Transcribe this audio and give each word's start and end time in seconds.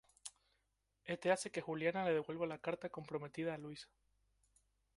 Éste 1.05 1.31
hace 1.31 1.51
que 1.51 1.61
Juliana 1.61 2.03
le 2.05 2.13
devuelva 2.13 2.47
las 2.47 2.59
cartas 2.59 2.89
comprometidas 2.89 3.53
a 3.53 3.57
Luisa. 3.59 3.87